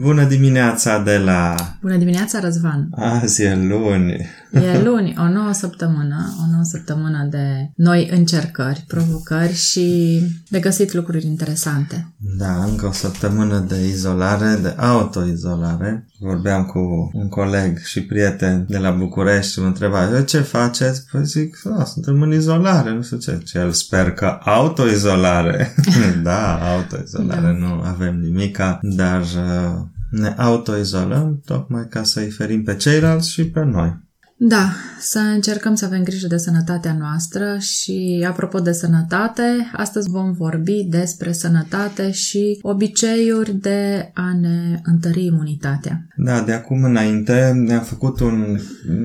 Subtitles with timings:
[0.00, 1.54] Bună dimineața de la...
[1.80, 2.88] Bună dimineața, Răzvan!
[2.96, 4.26] Azi e luni.
[4.52, 10.92] E luni, o nouă săptămână, o nouă săptămână de noi încercări, provocări și de găsit
[10.92, 12.12] lucruri interesante.
[12.38, 16.06] Da, încă o săptămână de izolare, de autoizolare.
[16.20, 21.06] Vorbeam cu un coleg și prieten de la București și mă întreba, ce faceți?
[21.10, 23.40] Păi zic, no, suntem în izolare, nu știu ce.
[23.44, 25.74] Și el sper că autoizolare.
[26.22, 27.66] da, autoizolare, da.
[27.66, 33.64] nu avem nimica, dar uh, ne autoizolăm tocmai ca să-i ferim pe ceilalți și pe
[33.64, 34.06] noi.
[34.40, 40.32] Da, să încercăm să avem grijă de sănătatea noastră și apropo de sănătate, astăzi vom
[40.32, 46.06] vorbi despre sănătate și obiceiuri de a ne întări imunitatea.
[46.16, 48.58] Da, de acum înainte ne-am făcut un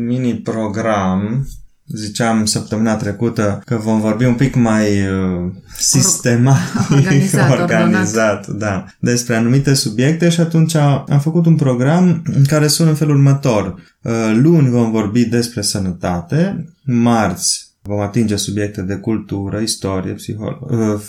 [0.06, 1.48] mini program
[1.96, 9.36] ziceam săptămâna trecută că vom vorbi un pic mai uh, sistematic, organizat, organizat da, despre
[9.36, 13.76] anumite subiecte și atunci am făcut un program în care sună în felul următor.
[14.02, 21.02] Uh, luni vom vorbi despre sănătate, marți vom atinge subiecte de cultură, istorie, psiholo- uh,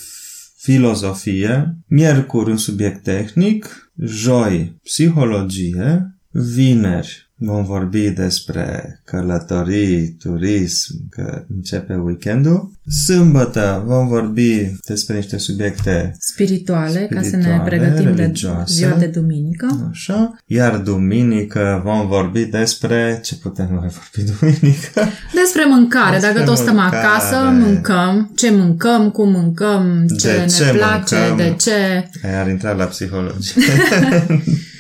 [0.56, 11.94] filozofie, miercuri un subiect tehnic, joi psihologie, vineri Vom vorbi despre călătorii, turism, că începe
[11.94, 12.72] weekendul.
[13.06, 18.64] Sâmbătă vom vorbi despre niște subiecte spirituale, spirituale ca să ne pregătim religioase.
[18.66, 19.88] de ziua de duminică.
[19.90, 20.36] Așa.
[20.46, 23.20] Iar duminică vom vorbi despre...
[23.22, 25.00] Ce putem mai vorbi duminică?
[25.34, 26.16] Despre mâncare.
[26.16, 26.96] Despre Dacă tot stăm mâncare.
[26.96, 28.32] acasă, mâncăm.
[28.36, 31.36] Ce mâncăm, cum mâncăm, ce de ne ce place, mâncăm.
[31.36, 32.10] de ce...
[32.26, 33.62] Ai intra la psihologie.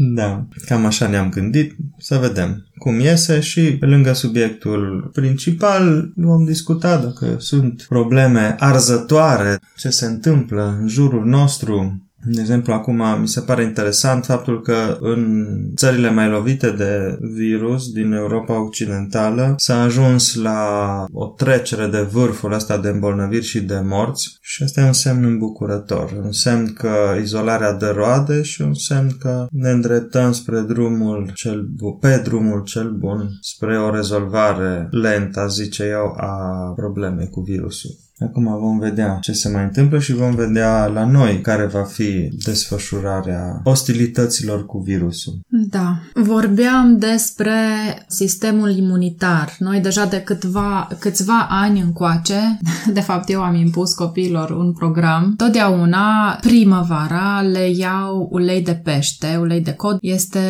[0.00, 1.76] Da, cam așa ne-am gândit.
[1.98, 9.60] Să vedem cum iese și pe lângă subiectul principal vom discuta dacă sunt probleme arzătoare,
[9.76, 14.96] ce se întâmplă în jurul nostru, de exemplu, acum mi se pare interesant faptul că
[15.00, 22.00] în țările mai lovite de virus din Europa Occidentală s-a ajuns la o trecere de
[22.00, 26.12] vârful ăsta de îmbolnăviri și de morți și asta e un semn îmbucurător.
[26.24, 31.68] Un semn că izolarea de roade și un semn că ne îndreptăm spre drumul cel
[31.76, 37.90] bun, pe drumul cel bun, spre o rezolvare lentă, zice eu, a problemei cu virusul.
[38.20, 42.28] Acum vom vedea ce se mai întâmplă și vom vedea la noi care va fi
[42.44, 45.40] desfășurarea ostilităților cu virusul.
[45.48, 45.98] Da.
[46.14, 47.60] Vorbeam despre
[48.06, 49.56] sistemul imunitar.
[49.58, 52.58] Noi deja de câtva, câțiva ani încoace,
[52.92, 59.36] de fapt eu am impus copiilor un program, totdeauna primăvara le iau ulei de pește,
[59.40, 59.98] ulei de cod.
[60.00, 60.40] Este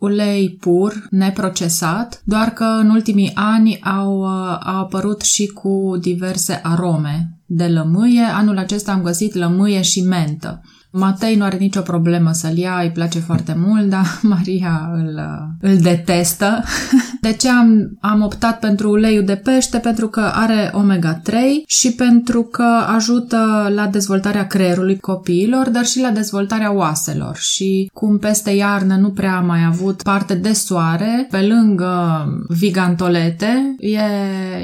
[0.00, 7.15] ulei pur, neprocesat, doar că în ultimii ani au, au apărut și cu diverse arome
[7.46, 8.22] de lămâie.
[8.22, 10.62] Anul acesta am găsit lămâie și mentă.
[10.98, 15.20] Matei nu are nicio problemă să-l ia, îi place foarte mult, dar Maria îl,
[15.60, 16.62] îl detestă.
[17.20, 19.78] De ce am, am optat pentru uleiul de pește?
[19.78, 21.32] Pentru că are omega-3
[21.66, 27.36] și pentru că ajută la dezvoltarea creierului copiilor, dar și la dezvoltarea oaselor.
[27.36, 33.74] Și cum peste iarnă nu prea am mai avut parte de soare, pe lângă vigantolete,
[33.78, 33.98] e,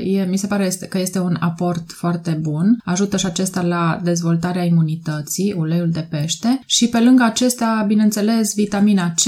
[0.05, 2.81] e, mi se pare este, că este un aport foarte bun.
[2.85, 8.55] Ajută și acesta la dezvoltarea imunității, uleiul de pește crește și pe lângă acestea, bineînțeles,
[8.55, 9.23] vitamina C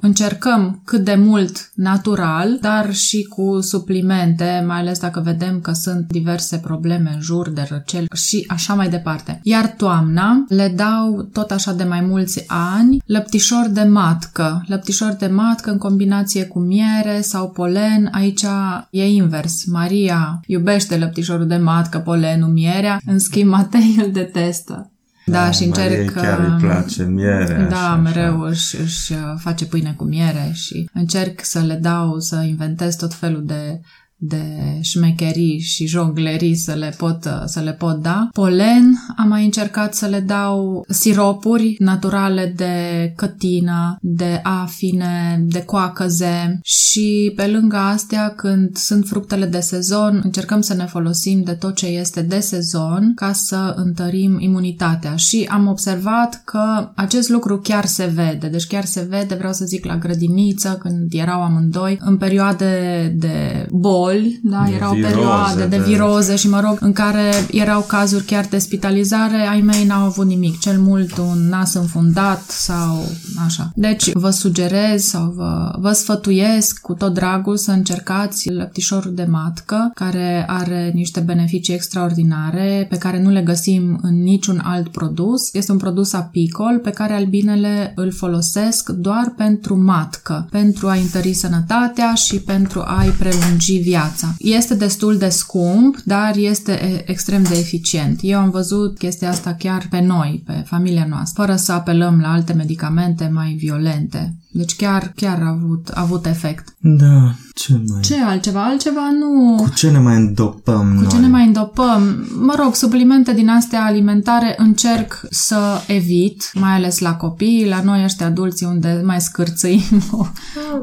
[0.00, 6.06] încercăm cât de mult natural, dar și cu suplimente, mai ales dacă vedem că sunt
[6.06, 9.40] diverse probleme în jur de răcel și așa mai departe.
[9.42, 14.64] Iar toamna le dau tot așa de mai mulți ani lăptișor de matcă.
[14.66, 18.08] Lăptișor de matcă în combinație cu miere sau polen.
[18.12, 18.44] Aici
[18.90, 19.64] e invers.
[19.64, 24.90] Maria iubește lăptișorul de matcă, polenul, mierea, în schimb Matei îl detestă.
[25.26, 26.12] Da, da și încerc...
[26.12, 27.66] chiar îi place miere.
[27.70, 28.48] Da, așa, mereu așa.
[28.48, 33.44] Își, își face pâine cu miere și încerc să le dau, să inventez tot felul
[33.44, 33.80] de
[34.18, 34.42] de
[34.80, 38.28] șmecherii și jonglerii să le pot, să le pot da.
[38.32, 46.60] Polen, am mai încercat să le dau siropuri naturale de cătină, de afine, de coacăze
[46.62, 51.74] și pe lângă astea, când sunt fructele de sezon, încercăm să ne folosim de tot
[51.74, 55.16] ce este de sezon ca să întărim imunitatea.
[55.16, 59.64] Și am observat că acest lucru chiar se vede, deci chiar se vede, vreau să
[59.64, 65.66] zic, la grădiniță, când erau amândoi, în perioade de boli, da, de erau viroze, perioade
[65.66, 69.60] de, de viroze și, mă rog, în care erau cazuri chiar de spitalizare hospitalizare ai
[69.60, 73.08] mei n-au avut nimic, cel mult un nas înfundat sau
[73.44, 73.70] așa.
[73.74, 79.90] Deci vă sugerez sau vă, vă sfătuiesc cu tot dragul să încercați lăptișorul de matcă,
[79.94, 85.54] care are niște beneficii extraordinare pe care nu le găsim în niciun alt produs.
[85.54, 91.32] Este un produs apicol pe care albinele îl folosesc doar pentru matcă, pentru a întări
[91.32, 94.34] sănătatea și pentru a-i prelungi viața.
[94.38, 98.18] Este destul de scump, dar este extrem de eficient.
[98.22, 102.32] Eu am văzut chestia asta chiar pe noi, pe familia noastră, fără să apelăm la
[102.32, 104.34] alte medicamente mai violente.
[104.52, 106.74] Deci chiar, chiar a avut, a avut efect.
[106.80, 108.00] Da, ce mai...
[108.00, 108.64] Ce altceva?
[108.64, 109.54] Altceva nu...
[109.56, 111.08] Cu ce ne mai îndopăm Cu noi?
[111.10, 112.26] ce ne mai îndopăm?
[112.40, 118.04] Mă rog, suplimente din astea alimentare încerc să evit, mai ales la copii, la noi
[118.04, 119.80] ăștia adulții unde mai scârțâim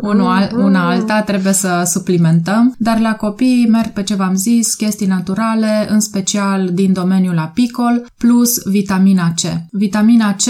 [0.02, 5.08] unul, una alta, trebuie să suplimentăm, dar la copii merg pe ce v-am zis, chestii
[5.08, 9.42] naturale, în special din domeniul apicol, plus vitamina C.
[9.72, 10.44] Vitamina C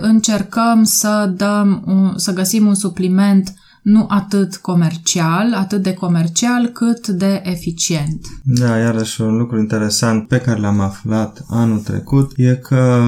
[0.00, 3.52] încercăm să dăm, un, să găsim un supliment
[3.82, 8.26] nu atât comercial, atât de comercial, cât de eficient.
[8.42, 13.02] Da, iarăși un lucru interesant pe care l-am aflat anul trecut e că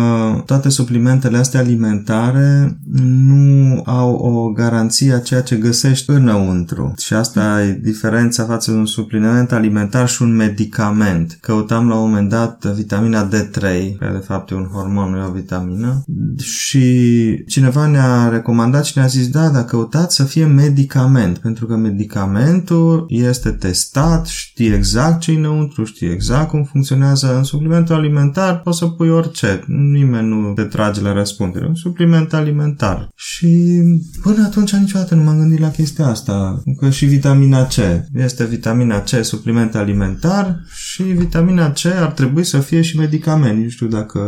[0.47, 6.95] toate suplimentele astea alimentare nu au o garanție a ceea ce găsești înăuntru.
[6.99, 11.39] Și asta e diferența față de un supliment alimentar și un medicament.
[11.41, 13.61] Căutam la un moment dat vitamina D3,
[13.99, 16.05] care de fapt e un hormon, nu e o vitamină,
[16.39, 21.77] și cineva ne-a recomandat și ne-a zis, da, dar căutați să fie medicament, pentru că
[21.77, 27.37] medicamentul este testat, știi exact ce înăuntru, știi exact cum funcționează.
[27.37, 31.67] În suplimentul alimentar poți să pui orice, nimeni nu te trage la răspundere.
[31.67, 33.09] Un supliment alimentar.
[33.15, 33.83] Și
[34.23, 37.77] până atunci niciodată nu m-am gândit la chestia asta, că și vitamina C.
[38.15, 43.63] Este vitamina C supliment alimentar și vitamina C ar trebui să fie și medicament.
[43.63, 44.21] Nu știu dacă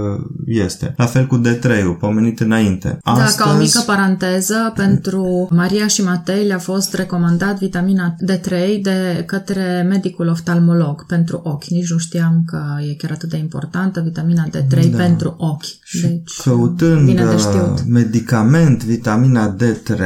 [0.46, 0.94] este.
[0.96, 2.98] La fel cu D3-ul, pomenit înainte.
[3.02, 3.36] Astăzi...
[3.36, 9.22] Da, ca o mică paranteză, pentru Maria și Matei le-a fost recomandat vitamina D3 de
[9.26, 11.64] către medicul oftalmolog pentru ochi.
[11.64, 14.96] Nici nu știam că e chiar atât de importantă vitamina D3 da.
[14.96, 15.64] pentru ochi.
[15.82, 17.86] Și deci, căutând bine de știut.
[17.86, 20.00] medicament vitamina D3,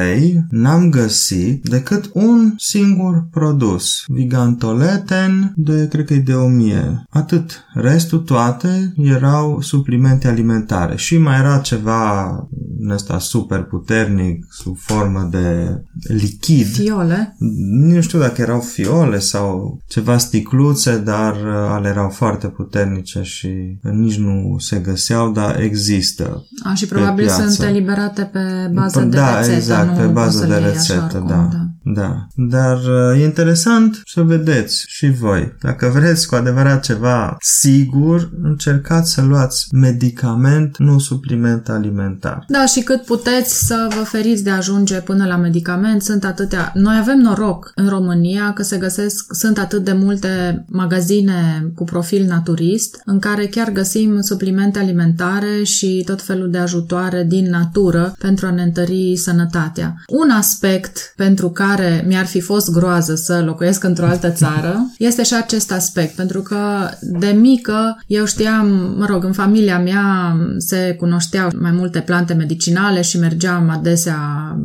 [0.50, 4.04] n-am găsit decât un singur produs.
[4.06, 7.04] Vigantoleten de, cred că e de 1000.
[7.10, 7.64] Atât.
[7.74, 10.96] Restul toate erau suplimente alimentare.
[10.96, 15.78] Și mai era ceva în ăsta super puternic, sub formă de
[16.14, 16.66] lichid.
[16.66, 17.36] Fiole?
[17.68, 24.18] Nu știu dacă erau fiole sau ceva sticluțe, dar ale erau foarte puternice și nici
[24.18, 26.46] nu se găseau, dar există.
[26.62, 29.56] A, și probabil sunt eliberate pe bază de da, rețetă.
[29.56, 31.65] exact, pe bază de rețetă, da, da.
[31.94, 32.26] Da.
[32.34, 32.78] Dar
[33.16, 35.54] e interesant să vedeți și voi.
[35.60, 42.44] Dacă vreți cu adevărat ceva sigur, încercați să luați medicament, nu supliment alimentar.
[42.48, 46.70] Da, și cât puteți să vă feriți de a ajunge până la medicament, sunt atâtea...
[46.74, 52.24] Noi avem noroc în România că se găsesc, sunt atât de multe magazine cu profil
[52.24, 58.46] naturist în care chiar găsim suplimente alimentare și tot felul de ajutoare din natură pentru
[58.46, 59.94] a ne întări sănătatea.
[60.06, 61.75] Un aspect pentru care
[62.06, 66.88] mi-ar fi fost groază să locuiesc într-o altă țară este și acest aspect, pentru că
[67.00, 73.00] de mică eu știam, mă rog, în familia mea se cunoșteau mai multe plante medicinale
[73.00, 74.18] și mergeam adesea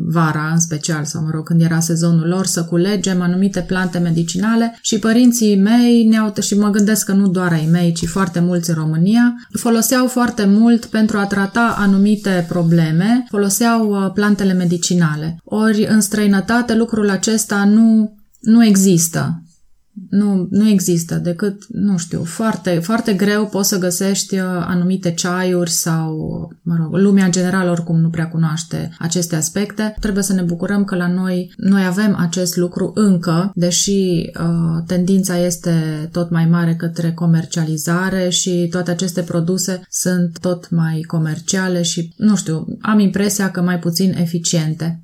[0.06, 4.78] vara în special sau mă rog când era sezonul lor să culegem anumite plante medicinale
[4.82, 8.70] și părinții mei ne-au și mă gândesc că nu doar ai mei, ci foarte mulți
[8.70, 15.38] în România foloseau foarte mult pentru a trata anumite probleme, foloseau plantele medicinale.
[15.44, 19.44] Ori în străinătate lucrul acesta nu, nu există.
[20.10, 25.70] Nu, nu există decât, nu știu, foarte, foarte greu poți să găsești uh, anumite ceaiuri
[25.70, 26.16] sau,
[26.62, 29.96] mă rog, lumea general oricum nu prea cunoaște aceste aspecte.
[30.00, 35.38] Trebuie să ne bucurăm că la noi, noi avem acest lucru încă, deși uh, tendința
[35.38, 35.74] este
[36.12, 42.36] tot mai mare către comercializare și toate aceste produse sunt tot mai comerciale și, nu
[42.36, 45.02] știu, am impresia că mai puțin eficiente.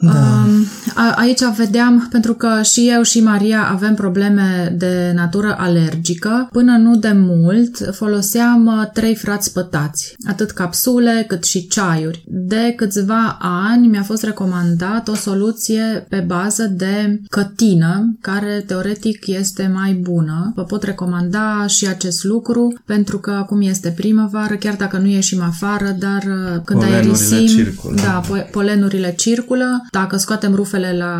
[0.00, 0.10] Da.
[0.10, 0.64] Um,
[0.94, 6.76] a, aici vedeam, pentru că și eu și Maria avem probleme de natură alergică, până
[6.76, 12.24] nu de mult foloseam uh, trei frați pătați, atât capsule cât și ceaiuri.
[12.26, 19.70] De câțiva ani mi-a fost recomandat o soluție pe bază de cătină, care teoretic este
[19.74, 20.52] mai bună.
[20.54, 25.42] Vă pot recomanda și acest lucru, pentru că acum este primăvară, chiar dacă nu ieșim
[25.42, 27.94] afară, dar uh, când polenurile aerisim, circulă.
[28.04, 31.14] da, polenurile circulă Dacă scoatem rufele la,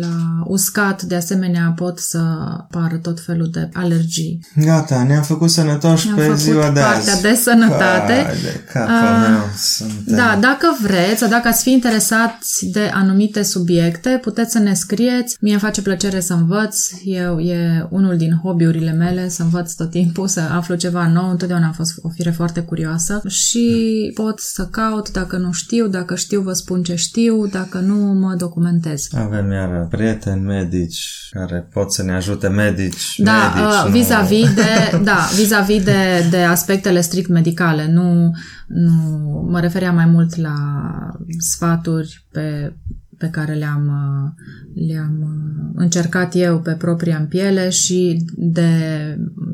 [0.00, 2.18] la uscat, de asemenea pot să
[2.70, 4.46] pară tot felul de alergii.
[4.56, 7.22] Gata, ne-am făcut sănătoși Ne-am pe făcut ziua de partea azi.
[7.22, 8.12] de sănătate.
[8.12, 10.16] Hai de capul Ah, meu, suntem.
[10.16, 15.36] Da, dacă vreți sau dacă ați fi interesați de anumite subiecte, puteți să ne scrieți.
[15.40, 16.88] Mie îmi face plăcere să învăț.
[17.04, 21.30] Eu e unul din hobby-urile mele, să învăț tot timpul, să aflu ceva nou.
[21.30, 23.70] Întotdeauna am fost o fire foarte curioasă și
[24.14, 28.34] pot să caut dacă nu știu, dacă știu vă spun ce știu, dacă nu mă
[28.38, 29.08] documentez.
[29.14, 33.14] Avem iară prieteni medici care pot să ne ajute medici.
[33.18, 37.92] Da, medici, uh, nu- vis-a-vis de, da, vis-a-vis de, de aspectele strict medicale.
[37.92, 38.30] Nu,
[38.66, 38.92] nu,
[39.50, 40.54] mă refeream mai mult la
[41.38, 42.76] sfaturi pe,
[43.18, 44.30] pe care le-am, uh,
[44.88, 48.68] le-am uh, încercat eu pe propria în piele și de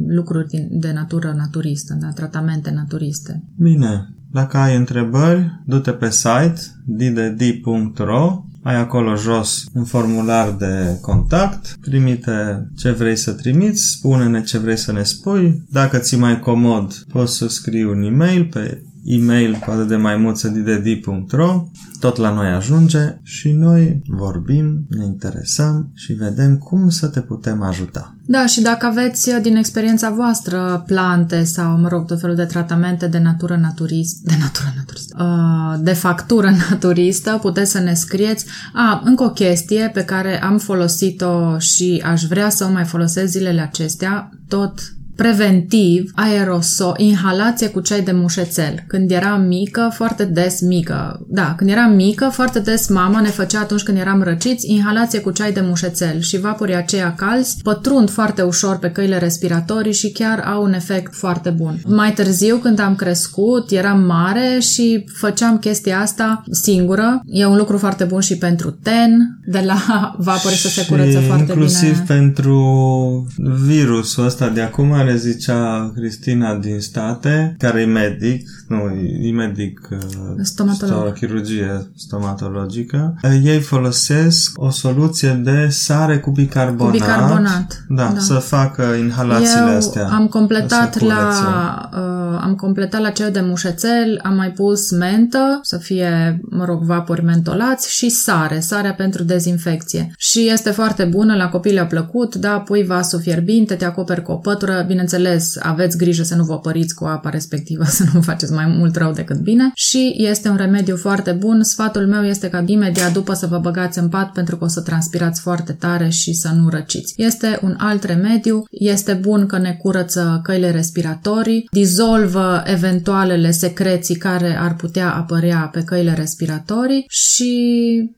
[0.06, 3.44] lucruri din, de natură naturistă, da, tratamente naturiste.
[3.58, 11.76] Bine, dacă ai întrebări, du-te pe site ddd.ro ai acolo jos un formular de contact,
[11.80, 15.62] trimite ce vrei să trimiți, spune-ne ce vrei să ne spui.
[15.70, 21.68] Dacă ți mai comod, poți să scrii un e-mail pe e-mail poate de maimuță ddd.ro
[22.00, 27.62] tot la noi ajunge și noi vorbim, ne interesăm și vedem cum să te putem
[27.62, 28.16] ajuta.
[28.26, 32.44] Da, și dacă aveți uh, din experiența voastră plante sau, mă rog, tot felul de
[32.44, 38.46] tratamente de natură naturist, de natură naturistă, uh, de factură naturistă, puteți să ne scrieți.
[38.72, 43.30] A, încă o chestie pe care am folosit-o și aș vrea să o mai folosesc
[43.30, 44.80] zilele acestea, tot
[45.16, 48.74] preventiv, aerosol, inhalație cu ceai de mușețel.
[48.86, 53.60] Când eram mică, foarte des mică, da, când eram mică, foarte des mama ne făcea
[53.60, 58.42] atunci când eram răciți, inhalație cu ceai de mușețel și vaporii aceia calzi pătrund foarte
[58.42, 61.80] ușor pe căile respiratorii și chiar au un efect foarte bun.
[61.86, 67.22] Mai târziu, când am crescut, eram mare și făceam chestia asta singură.
[67.26, 71.26] E un lucru foarte bun și pentru ten, de la vapori să se curăță Și
[71.26, 72.04] foarte inclusiv bine.
[72.06, 73.26] pentru
[73.66, 78.76] virusul ăsta de acum, ne zicea Cristina din state, care e medic, nu,
[79.20, 79.98] e medic uh,
[80.42, 81.10] Stomatolog.
[81.10, 83.14] sto- chirurgie stomatologică.
[83.22, 86.92] Uh, Ei folosesc o soluție de sare cu bicarbonat.
[86.92, 88.18] Cu bicarbonat, Da, da.
[88.20, 90.06] să facă inhalațiile Eu astea.
[90.08, 91.42] am completat să se la curățe.
[91.42, 96.82] uh, am completat la cel de mușețel, am mai pus mentă, să fie, mă rog,
[96.82, 100.12] vapori mentolați și sare, sarea pentru dezinfecție.
[100.18, 104.32] Și este foarte bună, la copii le-a plăcut, da, pui vasul fierbinte, te acoperi cu
[104.32, 108.52] o pătură, bineînțeles, aveți grijă să nu vă păriți cu apa respectivă, să nu faceți
[108.52, 111.62] mai mult rău decât bine și este un remediu foarte bun.
[111.62, 114.80] Sfatul meu este ca imediat după să vă băgați în pat pentru că o să
[114.80, 117.14] transpirați foarte tare și să nu răciți.
[117.16, 124.58] Este un alt remediu, este bun că ne curăță căile respiratorii, dizolvă eventualele secreții care
[124.58, 127.52] ar putea apărea pe căile respiratorii și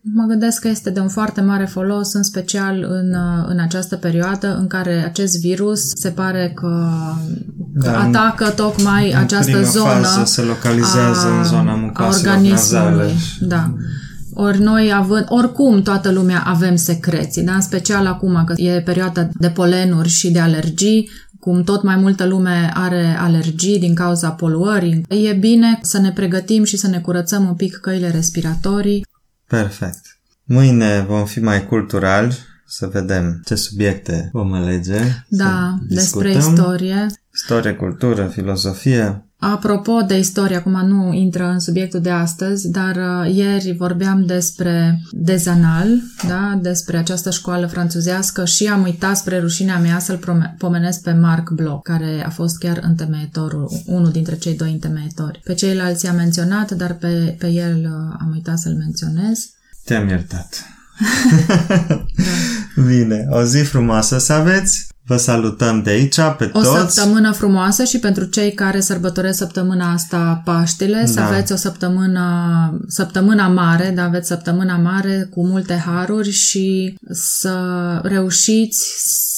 [0.01, 3.15] mă gândesc că este de un foarte mare folos, în special în,
[3.47, 6.64] în această perioadă în care acest virus se pare că,
[7.81, 11.73] că Da, în- atacă tocmai în această prima zonă fază se localizează a, în zona
[11.73, 12.91] a mucoaselor organismului.
[12.91, 13.13] nazale.
[13.41, 13.75] Da.
[14.35, 17.53] Ori noi având, oricum toată lumea avem secreții, da?
[17.55, 22.27] în special acum că e perioada de polenuri și de alergii, cum tot mai multă
[22.27, 27.45] lume are alergii din cauza poluării, e bine să ne pregătim și să ne curățăm
[27.47, 29.07] un pic căile respiratorii.
[29.47, 30.01] Perfect.
[30.45, 35.01] Mâine vom fi mai culturali, să vedem ce subiecte vom alege.
[35.29, 36.55] Da, să despre discutăm.
[36.55, 37.07] istorie.
[37.35, 39.25] Istorie, cultură, filozofie.
[39.39, 45.01] Apropo de istorie, acum nu intră în subiectul de astăzi, dar uh, ieri vorbeam despre
[45.11, 45.89] Dezanal,
[46.29, 46.59] da?
[46.63, 51.51] despre această școală franțuzească și am uitat spre rușinea mea să-l prome- pomenesc pe Marc
[51.51, 55.41] Bloch, care a fost chiar întemeietorul, unul dintre cei doi întemeitori.
[55.45, 59.51] Pe ceilalți i-am menționat, dar pe, pe el uh, am uitat să-l menționez.
[59.85, 60.65] Te-am iertat.
[62.89, 64.87] Bine, o zi frumoasă să aveți.
[65.07, 66.95] Vă salutăm de aici pe O toți.
[66.95, 71.27] săptămână frumoasă și pentru cei care sărbătoresc săptămâna asta Paștile, să Da.
[71.27, 72.23] aveți o săptămână,
[72.89, 77.59] săptămâna mare, da, aveți săptămâna mare cu multe haruri și să
[78.03, 78.95] reușiți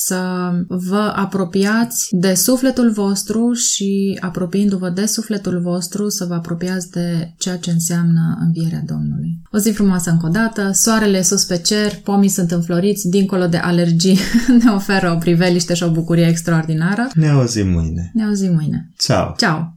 [0.06, 7.32] să vă apropiați de sufletul vostru și apropiindu-vă de sufletul vostru să vă apropiați de
[7.38, 9.38] ceea ce înseamnă învierea Domnului.
[9.52, 13.46] O zi frumoasă încă o dată, soarele e sus pe cer, pomii sunt înfloriți, dincolo
[13.46, 14.18] de alergii
[14.64, 17.08] ne oferă o priveliște și o bucurie extraordinară.
[17.14, 18.10] Ne auzim mâine.
[18.14, 18.90] Ne auzim mâine.
[18.98, 19.34] Ciao!
[19.36, 19.74] Ciao!